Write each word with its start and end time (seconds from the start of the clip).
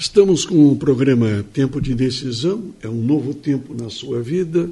Estamos 0.00 0.46
com 0.46 0.70
o 0.70 0.76
programa 0.76 1.44
Tempo 1.52 1.80
de 1.80 1.92
Decisão, 1.92 2.72
é 2.80 2.86
um 2.86 3.02
novo 3.02 3.34
tempo 3.34 3.74
na 3.74 3.90
sua 3.90 4.22
vida. 4.22 4.70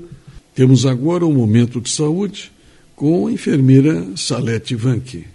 Temos 0.55 0.87
agora 0.87 1.27
um 1.27 1.33
momento 1.33 1.81
de 1.81 1.91
saúde 1.91 2.53
com 2.95 3.27
a 3.27 3.33
enfermeira 3.33 4.07
Salete 4.17 4.77
Vanque. 4.77 5.27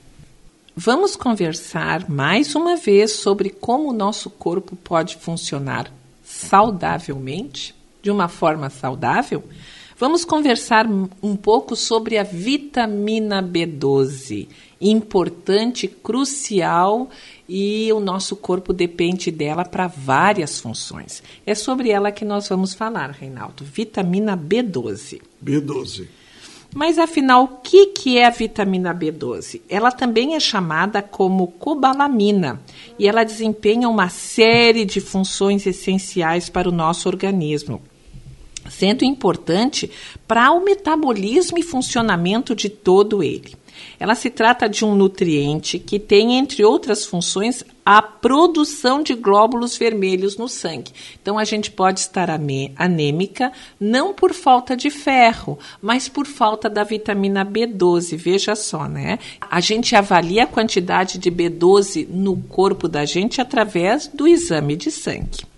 Vamos 0.73 1.17
conversar 1.17 2.09
mais 2.09 2.55
uma 2.55 2.77
vez 2.77 3.11
sobre 3.11 3.49
como 3.49 3.89
o 3.89 3.93
nosso 3.93 4.29
corpo 4.29 4.77
pode 4.77 5.17
funcionar 5.17 5.93
saudavelmente, 6.23 7.75
de 8.01 8.09
uma 8.09 8.29
forma 8.29 8.69
saudável. 8.69 9.43
Vamos 10.01 10.25
conversar 10.25 10.87
um 11.21 11.35
pouco 11.35 11.75
sobre 11.75 12.17
a 12.17 12.23
vitamina 12.23 13.39
B12, 13.39 14.47
importante, 14.81 15.87
crucial 15.87 17.07
e 17.47 17.93
o 17.93 17.99
nosso 17.99 18.35
corpo 18.35 18.73
depende 18.73 19.29
dela 19.29 19.63
para 19.63 19.85
várias 19.85 20.59
funções. 20.59 21.21
É 21.45 21.53
sobre 21.53 21.91
ela 21.91 22.11
que 22.11 22.25
nós 22.25 22.49
vamos 22.49 22.73
falar, 22.73 23.11
Reinaldo. 23.11 23.63
Vitamina 23.63 24.35
B12. 24.35 25.21
B12. 25.39 26.07
Mas 26.73 26.97
afinal, 26.97 27.43
o 27.43 27.47
que, 27.59 27.85
que 27.87 28.17
é 28.17 28.25
a 28.25 28.31
vitamina 28.31 28.95
B12? 28.95 29.61
Ela 29.69 29.91
também 29.91 30.33
é 30.33 30.39
chamada 30.39 31.03
como 31.03 31.45
cobalamina 31.45 32.59
e 32.97 33.07
ela 33.07 33.23
desempenha 33.23 33.87
uma 33.87 34.09
série 34.09 34.83
de 34.83 34.99
funções 34.99 35.67
essenciais 35.67 36.49
para 36.49 36.67
o 36.67 36.71
nosso 36.71 37.07
organismo, 37.07 37.79
sendo 38.71 39.03
importante 39.03 39.91
para 40.27 40.51
o 40.51 40.63
metabolismo 40.63 41.59
e 41.59 41.63
funcionamento 41.63 42.55
de 42.55 42.69
todo 42.69 43.21
ele. 43.21 43.53
Ela 43.99 44.15
se 44.15 44.29
trata 44.29 44.67
de 44.67 44.85
um 44.85 44.95
nutriente 44.95 45.77
que 45.79 45.99
tem, 45.99 46.35
entre 46.35 46.63
outras 46.63 47.05
funções, 47.05 47.63
a 47.85 48.01
produção 48.01 49.01
de 49.01 49.13
glóbulos 49.13 49.77
vermelhos 49.77 50.37
no 50.37 50.47
sangue. 50.47 50.91
Então, 51.21 51.37
a 51.37 51.43
gente 51.43 51.71
pode 51.71 51.99
estar 51.99 52.29
anêmica 52.29 53.51
não 53.79 54.13
por 54.13 54.33
falta 54.33 54.75
de 54.75 54.89
ferro, 54.89 55.57
mas 55.81 56.07
por 56.07 56.25
falta 56.25 56.69
da 56.69 56.83
vitamina 56.83 57.45
B12. 57.45 58.15
Veja 58.17 58.55
só, 58.55 58.87
né? 58.87 59.19
A 59.39 59.59
gente 59.59 59.95
avalia 59.95 60.43
a 60.43 60.47
quantidade 60.47 61.17
de 61.17 61.31
B12 61.31 62.07
no 62.07 62.37
corpo 62.37 62.87
da 62.87 63.05
gente 63.05 63.41
através 63.41 64.07
do 64.07 64.27
exame 64.27 64.75
de 64.75 64.91
sangue. 64.91 65.50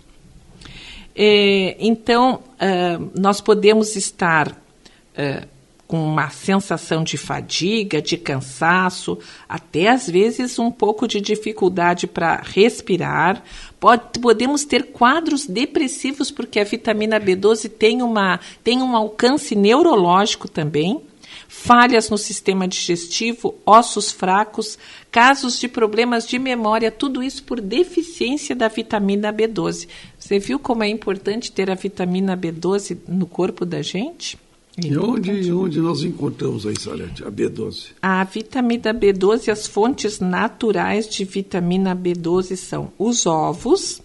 É, 1.14 1.76
então, 1.78 2.40
uh, 2.54 3.10
nós 3.20 3.40
podemos 3.40 3.96
estar. 3.96 4.48
Uh, 4.48 5.54
com 5.86 6.02
uma 6.02 6.30
sensação 6.30 7.04
de 7.04 7.16
fadiga, 7.16 8.00
de 8.00 8.16
cansaço, 8.16 9.18
até 9.48 9.88
às 9.88 10.08
vezes 10.08 10.58
um 10.58 10.70
pouco 10.70 11.06
de 11.06 11.20
dificuldade 11.20 12.06
para 12.06 12.42
respirar. 12.42 13.42
Pode, 13.78 14.18
podemos 14.18 14.64
ter 14.64 14.86
quadros 14.86 15.46
depressivos, 15.46 16.30
porque 16.30 16.58
a 16.58 16.64
vitamina 16.64 17.20
B12 17.20 17.70
tem, 17.70 18.02
uma, 18.02 18.40
tem 18.62 18.82
um 18.82 18.96
alcance 18.96 19.54
neurológico 19.54 20.48
também. 20.48 21.00
Falhas 21.48 22.10
no 22.10 22.18
sistema 22.18 22.66
digestivo, 22.66 23.54
ossos 23.64 24.10
fracos, 24.10 24.78
casos 25.10 25.58
de 25.58 25.68
problemas 25.68 26.26
de 26.26 26.38
memória, 26.38 26.90
tudo 26.90 27.22
isso 27.22 27.42
por 27.44 27.60
deficiência 27.60 28.54
da 28.54 28.68
vitamina 28.68 29.32
B12. 29.32 29.88
Você 30.18 30.38
viu 30.38 30.58
como 30.58 30.82
é 30.82 30.88
importante 30.88 31.52
ter 31.52 31.70
a 31.70 31.74
vitamina 31.74 32.36
B12 32.36 32.98
no 33.06 33.26
corpo 33.26 33.64
da 33.64 33.82
gente? 33.82 34.38
E 34.76 34.96
onde, 34.98 35.52
onde 35.52 35.78
nós 35.78 36.02
encontramos 36.02 36.66
aí, 36.66 36.74
Salete, 36.78 37.22
a 37.22 37.30
B12? 37.30 37.90
A 38.02 38.24
vitamina 38.24 38.92
B12, 38.92 39.52
as 39.52 39.68
fontes 39.68 40.18
naturais 40.18 41.08
de 41.08 41.24
vitamina 41.24 41.94
B12 41.94 42.56
são 42.56 42.92
os 42.98 43.24
ovos, 43.24 44.02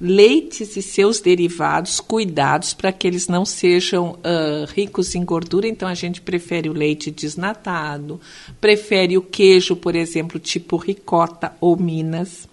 leites 0.00 0.76
e 0.76 0.82
seus 0.82 1.20
derivados, 1.20 2.00
cuidados 2.00 2.72
para 2.72 2.92
que 2.92 3.06
eles 3.06 3.28
não 3.28 3.44
sejam 3.44 4.12
uh, 4.12 4.64
ricos 4.72 5.14
em 5.14 5.24
gordura. 5.24 5.68
Então, 5.68 5.88
a 5.88 5.94
gente 5.94 6.20
prefere 6.20 6.68
o 6.68 6.72
leite 6.72 7.10
desnatado, 7.10 8.20
prefere 8.60 9.18
o 9.18 9.22
queijo, 9.22 9.76
por 9.76 9.94
exemplo, 9.94 10.38
tipo 10.38 10.76
ricota 10.76 11.54
ou 11.60 11.76
minas. 11.76 12.48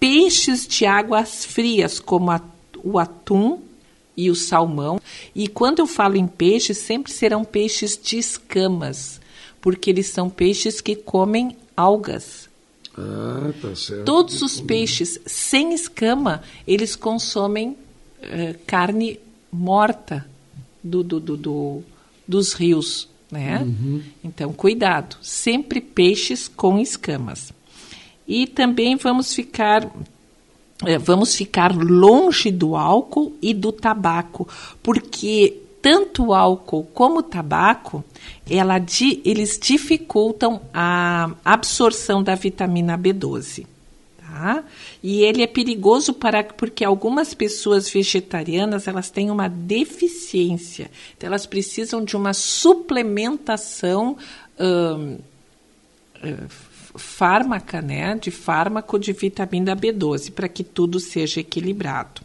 Peixes 0.00 0.66
de 0.66 0.84
águas 0.84 1.44
frias, 1.44 2.00
como 2.00 2.30
a, 2.30 2.40
o 2.82 2.98
atum, 2.98 3.60
e 4.16 4.30
o 4.30 4.34
salmão. 4.34 5.00
E 5.34 5.48
quando 5.48 5.80
eu 5.80 5.86
falo 5.86 6.16
em 6.16 6.26
peixes, 6.26 6.78
sempre 6.78 7.12
serão 7.12 7.44
peixes 7.44 7.98
de 8.00 8.18
escamas, 8.18 9.20
porque 9.60 9.90
eles 9.90 10.06
são 10.08 10.30
peixes 10.30 10.80
que 10.80 10.94
comem 10.94 11.56
algas. 11.76 12.48
Ah, 12.96 13.52
tá 13.60 13.74
certo. 13.74 14.04
Todos 14.04 14.42
os 14.42 14.60
peixes 14.60 15.20
sem 15.26 15.74
escama, 15.74 16.42
eles 16.66 16.94
consomem 16.94 17.70
uh, 17.70 18.58
carne 18.66 19.18
morta 19.50 20.26
do, 20.82 21.02
do, 21.02 21.20
do, 21.20 21.36
do, 21.36 21.82
dos 22.26 22.52
rios. 22.52 23.08
Né? 23.30 23.62
Uhum. 23.62 24.02
Então, 24.22 24.52
cuidado, 24.52 25.16
sempre 25.20 25.80
peixes 25.80 26.46
com 26.46 26.78
escamas. 26.78 27.52
E 28.28 28.46
também 28.46 28.96
vamos 28.96 29.34
ficar 29.34 29.90
é, 30.84 30.98
vamos 30.98 31.34
ficar 31.34 31.74
longe 31.74 32.50
do 32.50 32.76
álcool 32.76 33.36
e 33.40 33.54
do 33.54 33.70
tabaco, 33.70 34.48
porque 34.82 35.62
tanto 35.84 36.32
álcool 36.32 36.84
como 36.94 37.22
tabaco, 37.22 38.02
ela, 38.48 38.82
eles 39.22 39.58
dificultam 39.58 40.62
a 40.72 41.30
absorção 41.44 42.22
da 42.22 42.34
vitamina 42.34 42.96
B12. 42.96 43.66
Tá? 44.16 44.64
E 45.02 45.20
ele 45.20 45.42
é 45.42 45.46
perigoso 45.46 46.14
para 46.14 46.42
porque 46.42 46.86
algumas 46.86 47.34
pessoas 47.34 47.86
vegetarianas 47.90 48.88
elas 48.88 49.10
têm 49.10 49.30
uma 49.30 49.46
deficiência, 49.46 50.90
então 51.14 51.26
elas 51.26 51.44
precisam 51.44 52.02
de 52.02 52.16
uma 52.16 52.32
suplementação 52.32 54.16
hum, 54.58 55.18
fármaca, 56.94 57.82
né, 57.82 58.16
de 58.16 58.30
fármaco 58.30 58.98
de 58.98 59.12
vitamina 59.12 59.76
B12 59.76 60.32
para 60.32 60.48
que 60.48 60.64
tudo 60.64 60.98
seja 60.98 61.40
equilibrado. 61.40 62.23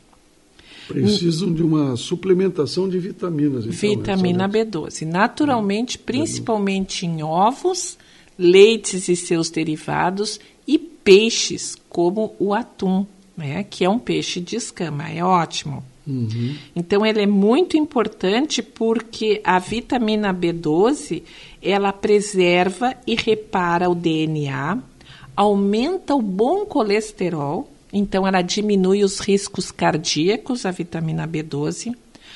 Precisam 0.93 1.53
de 1.53 1.63
uma 1.63 1.95
suplementação 1.95 2.89
de 2.89 2.99
vitaminas. 2.99 3.65
Então, 3.65 3.73
vitamina 3.73 4.47
né? 4.47 4.65
B12. 4.65 5.05
Naturalmente, 5.05 5.97
principalmente 5.97 7.05
em 7.05 7.23
ovos, 7.23 7.97
leites 8.37 9.07
e 9.07 9.15
seus 9.15 9.49
derivados 9.49 10.39
e 10.67 10.77
peixes, 10.77 11.75
como 11.89 12.35
o 12.39 12.53
atum, 12.53 13.05
né, 13.35 13.63
que 13.63 13.85
é 13.85 13.89
um 13.89 13.99
peixe 13.99 14.39
de 14.39 14.55
escama. 14.55 15.09
É 15.09 15.23
ótimo. 15.23 15.83
Uhum. 16.07 16.55
Então, 16.75 17.05
ele 17.05 17.21
é 17.21 17.27
muito 17.27 17.77
importante 17.77 18.63
porque 18.63 19.41
a 19.43 19.59
vitamina 19.59 20.33
B12 20.33 21.21
ela 21.61 21.93
preserva 21.93 22.95
e 23.05 23.15
repara 23.15 23.89
o 23.89 23.95
DNA, 23.95 24.79
aumenta 25.35 26.15
o 26.15 26.21
bom 26.21 26.65
colesterol, 26.65 27.69
então 27.91 28.27
ela 28.27 28.41
diminui 28.41 29.03
os 29.03 29.19
riscos 29.19 29.71
cardíacos, 29.71 30.65
a 30.65 30.71
vitamina 30.71 31.27
B12. 31.27 31.95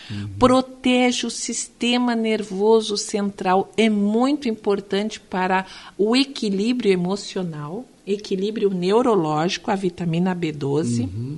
Uhum. 0.10 0.30
Protege 0.38 1.26
o 1.28 1.30
sistema 1.30 2.16
nervoso 2.16 2.98
central, 2.98 3.72
é 3.78 3.90
muito 3.90 4.50
importante 4.50 5.20
para 5.20 5.66
o 5.98 6.16
equilíbrio 6.16 6.92
emocional, 6.92 7.86
equilíbrio 8.06 8.70
neurológico, 8.70 9.72
a 9.72 9.76
vitamina 9.76 10.36
B12. 10.36 11.02
Uhum. 11.02 11.38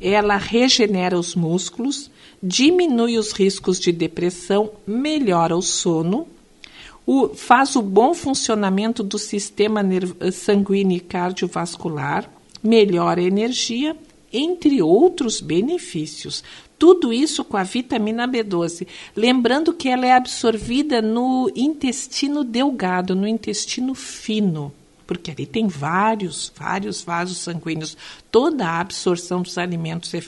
Ela 0.00 0.36
regenera 0.36 1.18
os 1.18 1.34
músculos, 1.34 2.10
diminui 2.42 3.18
os 3.18 3.32
riscos 3.32 3.80
de 3.80 3.92
depressão, 3.92 4.70
melhora 4.86 5.56
o 5.56 5.62
sono, 5.62 6.26
o, 7.04 7.28
faz 7.28 7.74
o 7.74 7.82
bom 7.82 8.14
funcionamento 8.14 9.02
do 9.02 9.18
sistema 9.18 9.82
sanguíneo 10.30 10.98
e 10.98 11.00
cardiovascular, 11.00 12.30
melhora 12.62 13.20
a 13.20 13.24
energia, 13.24 13.96
entre 14.32 14.82
outros 14.82 15.40
benefícios. 15.40 16.44
Tudo 16.78 17.12
isso 17.12 17.44
com 17.44 17.56
a 17.56 17.64
vitamina 17.64 18.28
B12. 18.28 18.86
Lembrando 19.16 19.72
que 19.72 19.88
ela 19.88 20.06
é 20.06 20.12
absorvida 20.12 21.02
no 21.02 21.50
intestino 21.56 22.44
delgado, 22.44 23.16
no 23.16 23.26
intestino 23.26 23.94
fino, 23.94 24.72
porque 25.04 25.30
ali 25.30 25.44
tem 25.44 25.66
vários, 25.66 26.52
vários 26.54 27.02
vasos 27.02 27.38
sanguíneos. 27.38 27.96
Toda 28.30 28.66
a 28.66 28.80
absorção 28.80 29.42
dos 29.42 29.58
alimentos 29.58 30.14
é, 30.14 30.20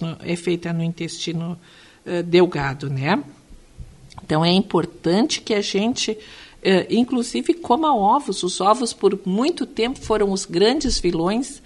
no, 0.00 0.16
é 0.20 0.36
feita 0.36 0.72
no 0.72 0.82
intestino 0.82 1.58
uh, 2.06 2.22
delgado, 2.22 2.88
né? 2.88 3.22
Então 4.24 4.44
é 4.44 4.52
importante 4.52 5.40
que 5.40 5.52
a 5.52 5.60
gente, 5.60 6.16
eh, 6.62 6.86
inclusive, 6.90 7.54
coma 7.54 7.94
ovos. 7.94 8.42
Os 8.42 8.60
ovos, 8.60 8.92
por 8.92 9.18
muito 9.24 9.66
tempo, 9.66 9.98
foram 10.00 10.32
os 10.32 10.44
grandes 10.44 10.98
vilões. 10.98 11.62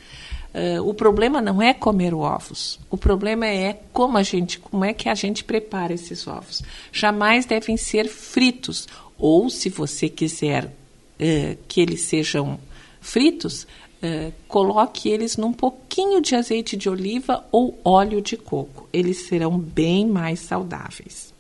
Eh, 0.54 0.80
o 0.80 0.92
problema 0.92 1.40
não 1.40 1.62
é 1.62 1.72
comer 1.72 2.14
ovos. 2.14 2.78
O 2.90 2.96
problema 2.96 3.46
é 3.46 3.80
como 3.92 4.18
a 4.18 4.22
gente, 4.22 4.58
como 4.58 4.84
é 4.84 4.92
que 4.92 5.08
a 5.08 5.14
gente 5.14 5.44
prepara 5.44 5.94
esses 5.94 6.26
ovos. 6.26 6.62
Jamais 6.92 7.46
devem 7.46 7.76
ser 7.76 8.08
fritos. 8.08 8.86
Ou, 9.18 9.48
se 9.48 9.68
você 9.68 10.08
quiser 10.08 10.72
eh, 11.18 11.56
que 11.68 11.80
eles 11.80 12.02
sejam 12.02 12.58
fritos, 13.00 13.66
uh, 14.02 14.32
coloque 14.48 15.08
eles 15.08 15.36
num 15.36 15.52
pouquinho 15.52 16.20
de 16.20 16.34
azeite 16.34 16.76
de 16.76 16.88
oliva 16.88 17.44
ou 17.52 17.78
óleo 17.84 18.20
de 18.20 18.36
coco. 18.36 18.88
Eles 18.92 19.26
serão 19.26 19.58
bem 19.58 20.06
mais 20.06 20.40
saudáveis. 20.40 21.31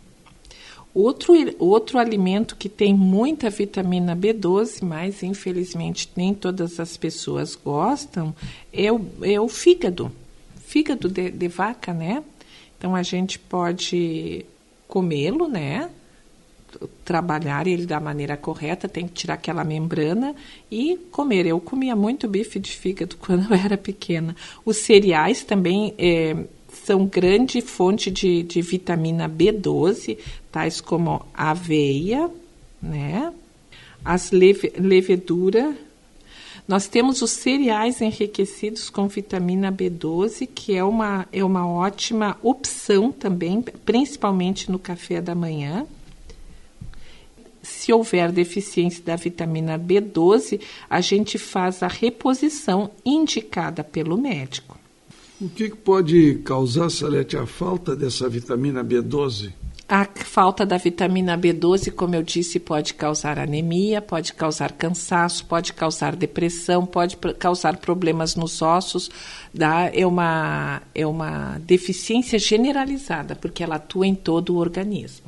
Outro, 0.94 1.32
outro 1.58 1.98
alimento 1.98 2.54
que 2.54 2.68
tem 2.68 2.94
muita 2.94 3.48
vitamina 3.48 4.14
B12, 4.14 4.82
mas 4.82 5.22
infelizmente 5.22 6.10
nem 6.14 6.34
todas 6.34 6.78
as 6.78 6.98
pessoas 6.98 7.56
gostam, 7.56 8.34
é 8.70 8.92
o, 8.92 9.00
é 9.22 9.40
o 9.40 9.48
fígado. 9.48 10.12
Fígado 10.66 11.08
de, 11.08 11.30
de 11.30 11.48
vaca, 11.48 11.94
né? 11.94 12.22
Então 12.76 12.94
a 12.94 13.02
gente 13.02 13.38
pode 13.38 14.44
comê-lo, 14.86 15.48
né? 15.48 15.88
Trabalhar 17.04 17.66
ele 17.66 17.86
da 17.86 17.98
maneira 17.98 18.36
correta, 18.36 18.86
tem 18.86 19.06
que 19.06 19.14
tirar 19.14 19.34
aquela 19.34 19.64
membrana 19.64 20.34
e 20.70 20.98
comer. 21.10 21.46
Eu 21.46 21.58
comia 21.58 21.96
muito 21.96 22.28
bife 22.28 22.58
de 22.58 22.70
fígado 22.70 23.16
quando 23.20 23.50
eu 23.50 23.56
era 23.56 23.78
pequena. 23.78 24.36
Os 24.62 24.76
cereais 24.78 25.42
também 25.42 25.94
é, 25.96 26.36
são 26.84 27.06
grande 27.06 27.60
fonte 27.60 28.10
de, 28.10 28.42
de 28.42 28.60
vitamina 28.60 29.28
B12, 29.28 30.18
tais 30.52 30.80
como 30.80 31.24
aveia, 31.32 32.30
né? 32.80 33.32
As 34.04 34.30
leve, 34.30 34.72
levedura. 34.76 35.74
Nós 36.68 36.86
temos 36.86 37.22
os 37.22 37.30
cereais 37.30 38.00
enriquecidos 38.00 38.90
com 38.90 39.08
vitamina 39.08 39.72
B12, 39.72 40.48
que 40.54 40.76
é 40.76 40.84
uma, 40.84 41.26
é 41.32 41.42
uma 41.42 41.66
ótima 41.66 42.38
opção 42.42 43.10
também, 43.10 43.62
principalmente 43.84 44.70
no 44.70 44.78
café 44.78 45.20
da 45.20 45.34
manhã. 45.34 45.86
Se 47.62 47.92
houver 47.92 48.30
deficiência 48.30 49.02
da 49.04 49.16
vitamina 49.16 49.78
B12, 49.78 50.60
a 50.90 51.00
gente 51.00 51.38
faz 51.38 51.82
a 51.82 51.88
reposição 51.88 52.90
indicada 53.04 53.82
pelo 53.82 54.16
médico. 54.16 54.78
O 55.40 55.48
que 55.48 55.70
pode 55.70 56.40
causar, 56.44 56.90
Salete, 56.90 57.36
a 57.36 57.46
falta 57.46 57.96
dessa 57.96 58.28
vitamina 58.28 58.84
B12? 58.84 59.52
A 59.94 60.08
falta 60.24 60.64
da 60.64 60.78
vitamina 60.78 61.36
B12, 61.36 61.92
como 61.92 62.14
eu 62.14 62.22
disse, 62.22 62.58
pode 62.58 62.94
causar 62.94 63.38
anemia, 63.38 64.00
pode 64.00 64.32
causar 64.32 64.72
cansaço, 64.72 65.44
pode 65.44 65.74
causar 65.74 66.16
depressão, 66.16 66.86
pode 66.86 67.18
causar 67.38 67.76
problemas 67.76 68.34
nos 68.34 68.62
ossos. 68.62 69.10
Dá, 69.52 69.90
é, 69.92 70.06
uma, 70.06 70.80
é 70.94 71.06
uma 71.06 71.58
deficiência 71.58 72.38
generalizada, 72.38 73.36
porque 73.36 73.62
ela 73.62 73.74
atua 73.74 74.06
em 74.06 74.14
todo 74.14 74.54
o 74.54 74.56
organismo. 74.56 75.26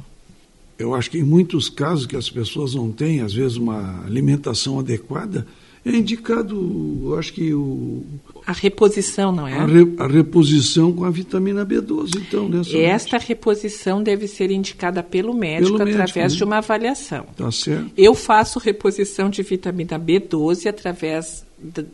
Eu 0.79 0.95
acho 0.95 1.11
que 1.11 1.19
em 1.19 1.23
muitos 1.23 1.69
casos 1.69 2.07
que 2.07 2.17
as 2.17 2.31
pessoas 2.31 2.75
não 2.75 2.91
têm, 2.91 3.21
às 3.21 3.35
vezes, 3.35 3.59
uma 3.59 4.03
alimentação 4.07 4.79
adequada, 4.79 5.47
é 5.85 5.97
indicado, 5.97 7.01
eu 7.05 7.19
acho 7.19 7.33
que 7.33 7.53
o... 7.53 8.03
A 8.47 8.53
reposição, 8.53 9.31
não 9.31 9.47
é? 9.47 9.53
A, 9.59 9.67
re, 9.67 9.95
a 9.99 10.07
reposição 10.07 10.93
com 10.93 11.05
a 11.05 11.11
vitamina 11.11 11.65
B12, 11.65 12.17
então, 12.17 12.49
né? 12.49 12.63
Esta 12.75 13.19
reposição 13.19 14.03
deve 14.03 14.27
ser 14.27 14.51
indicada 14.51 15.03
pelo 15.03 15.35
médico, 15.35 15.77
pelo 15.77 15.91
através 15.91 16.15
médico, 16.15 16.33
né? 16.33 16.37
de 16.39 16.45
uma 16.45 16.59
avaliação. 16.59 17.27
Tá 17.37 17.51
certo. 17.51 17.91
Eu 17.97 18.15
faço 18.15 18.59
reposição 18.59 19.29
de 19.29 19.43
vitamina 19.43 19.99
B12 19.99 20.67
através 20.67 21.45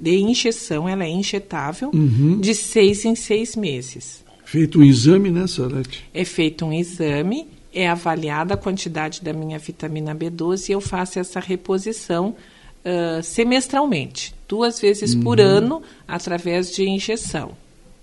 de 0.00 0.18
injeção, 0.18 0.88
ela 0.88 1.04
é 1.04 1.08
injetável, 1.08 1.90
uhum. 1.92 2.40
de 2.40 2.54
seis 2.54 3.04
em 3.04 3.14
seis 3.14 3.56
meses. 3.56 4.24
Feito 4.44 4.80
um 4.80 4.82
exame, 4.82 5.30
né, 5.30 5.46
Sarete? 5.46 6.04
É 6.12 6.24
feito 6.24 6.64
um 6.64 6.72
exame, 6.72 7.48
é 7.72 7.88
avaliada 7.88 8.54
a 8.54 8.56
quantidade 8.56 9.22
da 9.22 9.32
minha 9.32 9.58
vitamina 9.58 10.14
B12 10.14 10.68
e 10.68 10.72
eu 10.72 10.80
faço 10.80 11.18
essa 11.18 11.38
reposição 11.38 12.34
uh, 12.84 13.22
semestralmente, 13.22 14.34
duas 14.48 14.80
vezes 14.80 15.14
uhum. 15.14 15.22
por 15.22 15.40
ano, 15.40 15.82
através 16.06 16.74
de 16.74 16.88
injeção, 16.88 17.52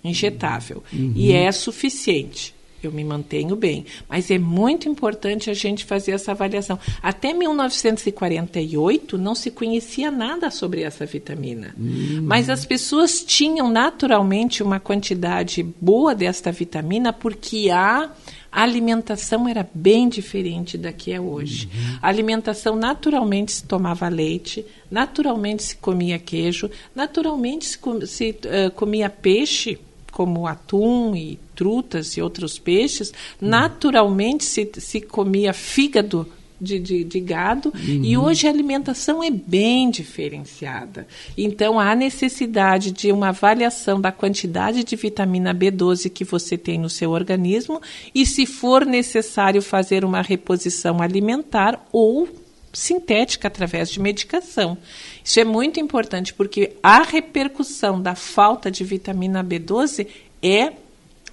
injetável. 0.03 0.83
Uhum. 0.91 1.13
E 1.15 1.31
é 1.33 1.51
suficiente. 1.51 2.53
Eu 2.81 2.91
me 2.91 3.03
mantenho 3.03 3.55
bem. 3.55 3.85
Mas 4.07 4.29
é 4.29 4.37
muito 4.37 4.87
importante 4.87 5.49
a 5.49 5.53
gente 5.53 5.85
fazer 5.85 6.11
essa 6.11 6.31
avaliação. 6.31 6.79
Até 7.01 7.33
1948 7.33 9.17
não 9.17 9.33
se 9.33 9.51
conhecia 9.51 10.11
nada 10.11 10.51
sobre 10.51 10.81
essa 10.81 11.05
vitamina. 11.05 11.73
Uhum. 11.77 12.21
Mas 12.23 12.49
as 12.49 12.65
pessoas 12.65 13.23
tinham 13.23 13.69
naturalmente 13.69 14.61
uma 14.61 14.79
quantidade 14.79 15.63
boa 15.81 16.13
desta 16.13 16.51
vitamina 16.51 17.11
porque 17.11 17.69
há 17.69 18.11
a 18.51 18.63
alimentação 18.63 19.47
era 19.47 19.67
bem 19.73 20.09
diferente 20.09 20.77
da 20.77 20.91
que 20.91 21.11
é 21.11 21.19
hoje. 21.19 21.65
Uhum. 21.65 21.99
A 22.01 22.07
alimentação 22.07 22.75
naturalmente 22.75 23.51
se 23.51 23.63
tomava 23.63 24.07
leite, 24.07 24.65
naturalmente 24.89 25.63
se 25.63 25.75
comia 25.75 26.17
queijo, 26.17 26.69
naturalmente 26.95 27.65
se, 27.65 27.77
se 28.07 28.31
uh, 28.31 28.71
comia 28.71 29.09
peixe, 29.09 29.77
como 30.17 30.47
atum 30.47 31.15
e 31.15 31.37
trutas 31.55 32.17
e 32.17 32.21
outros 32.23 32.57
peixes, 32.57 33.13
naturalmente 33.39 34.45
se, 34.45 34.67
se 34.79 34.99
comia 34.99 35.53
fígado 35.53 36.27
de, 36.59 36.79
de, 36.79 37.03
de 37.03 37.19
gado 37.19 37.71
uhum. 37.71 38.03
e 38.03 38.17
hoje 38.17 38.47
a 38.47 38.49
alimentação 38.49 39.23
é 39.23 39.29
bem 39.29 39.91
diferenciada. 39.91 41.05
Então 41.37 41.79
há 41.79 41.93
necessidade 41.93 42.89
de 42.89 43.11
uma 43.11 43.29
avaliação 43.29 44.01
da 44.01 44.11
quantidade 44.11 44.83
de 44.83 44.95
vitamina 44.95 45.53
B12 45.53 46.09
que 46.09 46.23
você 46.23 46.57
tem 46.57 46.79
no 46.79 46.89
seu 46.89 47.11
organismo 47.11 47.79
e 48.15 48.25
se 48.25 48.47
for 48.47 48.87
necessário 48.87 49.61
fazer 49.61 50.03
uma 50.03 50.23
reposição 50.23 50.99
alimentar 50.99 51.79
ou 51.91 52.27
sintética 52.77 53.47
através 53.47 53.89
de 53.89 53.99
medicação. 53.99 54.77
Isso 55.23 55.39
é 55.39 55.43
muito 55.43 55.79
importante 55.79 56.33
porque 56.33 56.73
a 56.81 57.01
repercussão 57.01 58.01
da 58.01 58.15
falta 58.15 58.69
de 58.69 58.83
vitamina 58.83 59.43
B12 59.43 60.07
é 60.41 60.73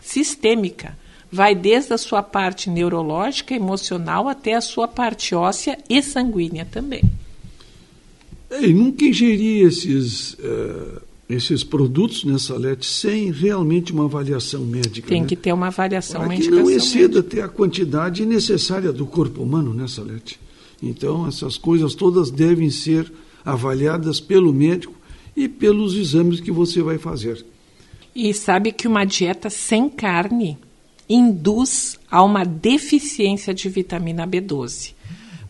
sistêmica 0.00 0.96
vai 1.30 1.52
desde 1.52 1.92
a 1.92 1.98
sua 1.98 2.22
parte 2.22 2.70
neurológica, 2.70 3.54
emocional, 3.54 4.28
até 4.28 4.54
a 4.54 4.60
sua 4.60 4.86
parte 4.86 5.34
óssea 5.34 5.76
e 5.90 6.00
sanguínea 6.00 6.64
também. 6.64 7.02
É, 8.48 8.64
e 8.64 8.72
nunca 8.72 9.04
ingerir 9.04 9.66
esses, 9.66 10.34
uh, 10.34 11.02
esses 11.28 11.64
produtos 11.64 12.22
nessa 12.24 12.56
LET 12.56 12.86
sem 12.86 13.32
realmente 13.32 13.92
uma 13.92 14.04
avaliação 14.04 14.60
médica. 14.64 15.08
Tem 15.08 15.22
né? 15.22 15.26
que 15.26 15.34
ter 15.34 15.52
uma 15.52 15.66
avaliação, 15.66 16.20
Para 16.20 16.30
uma 16.30 16.40
que 16.40 16.48
não 16.48 16.70
exceda 16.70 17.18
até 17.18 17.42
a 17.42 17.48
quantidade 17.48 18.24
necessária 18.24 18.92
do 18.92 19.04
corpo 19.04 19.42
humano 19.42 19.74
nessa 19.74 20.02
LET. 20.02 20.38
Então, 20.88 21.26
essas 21.26 21.56
coisas 21.56 21.94
todas 21.94 22.30
devem 22.30 22.70
ser 22.70 23.12
avaliadas 23.44 24.20
pelo 24.20 24.52
médico 24.52 24.94
e 25.36 25.48
pelos 25.48 25.94
exames 25.94 26.40
que 26.40 26.50
você 26.50 26.82
vai 26.82 26.98
fazer. 26.98 27.44
E 28.14 28.32
sabe 28.32 28.70
que 28.72 28.86
uma 28.86 29.04
dieta 29.04 29.50
sem 29.50 29.88
carne 29.88 30.56
induz 31.08 31.98
a 32.10 32.22
uma 32.22 32.44
deficiência 32.44 33.52
de 33.52 33.68
vitamina 33.68 34.26
B12. 34.26 34.94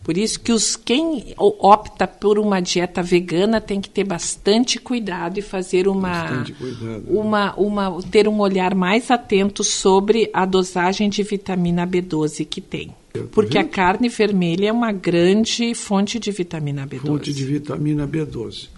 Por 0.03 0.17
isso 0.17 0.39
que 0.39 0.51
os 0.51 0.75
quem 0.75 1.33
opta 1.37 2.05
por 2.05 2.37
uma 2.37 2.59
dieta 2.59 3.01
vegana 3.01 3.59
tem 3.59 3.81
que 3.81 3.89
ter 3.89 4.03
bastante 4.03 4.79
cuidado 4.79 5.39
e 5.39 5.41
fazer 5.41 5.87
uma, 5.87 6.45
cuidado, 6.59 6.85
né? 6.85 7.01
uma, 7.07 7.55
uma 7.55 8.03
ter 8.03 8.27
um 8.27 8.39
olhar 8.39 8.75
mais 8.75 9.09
atento 9.09 9.63
sobre 9.63 10.29
a 10.31 10.45
dosagem 10.45 11.09
de 11.09 11.23
vitamina 11.23 11.87
B12 11.87 12.45
que 12.45 12.61
tem. 12.61 12.93
Porque 13.31 13.57
a 13.57 13.63
carne 13.63 14.09
vermelha 14.09 14.67
é 14.67 14.71
uma 14.71 14.91
grande 14.91 15.73
fonte 15.73 16.19
de 16.19 16.31
vitamina 16.31 16.85
B12. 16.87 17.07
Fonte 17.07 17.33
de 17.33 17.45
vitamina 17.45 18.07
B12. 18.07 18.69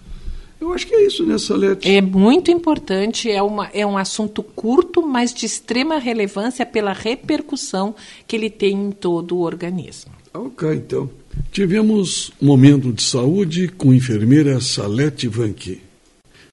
Eu 0.60 0.72
acho 0.72 0.86
que 0.88 0.94
é 0.94 1.06
isso, 1.06 1.24
né, 1.24 1.38
Salete? 1.38 1.88
É 1.88 2.00
muito 2.00 2.50
importante, 2.50 3.30
é, 3.30 3.40
uma, 3.40 3.66
é 3.72 3.86
um 3.86 3.96
assunto 3.96 4.42
curto, 4.42 5.06
mas 5.06 5.32
de 5.32 5.46
extrema 5.46 5.98
relevância 5.98 6.66
pela 6.66 6.92
repercussão 6.92 7.94
que 8.26 8.34
ele 8.34 8.50
tem 8.50 8.74
em 8.74 8.90
todo 8.90 9.36
o 9.36 9.40
organismo. 9.40 10.10
Ok, 10.34 10.74
então. 10.74 11.08
Tivemos 11.52 12.32
um 12.42 12.46
momento 12.46 12.92
de 12.92 13.02
saúde 13.02 13.68
com 13.68 13.92
a 13.92 13.94
enfermeira 13.94 14.60
Salete 14.60 15.28
Vanqui. 15.28 15.80